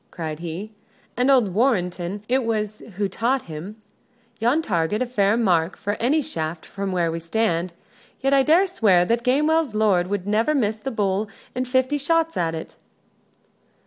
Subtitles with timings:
[0.09, 0.71] cried he.
[1.15, 3.79] "And old Warrenton it was who taught him.
[4.39, 7.73] Yon target is a fair mark for any shaft from where we stand.
[8.19, 12.35] Yet I dare swear that Gamewell's lord would never miss the bull in fifty shots
[12.35, 12.75] at it!"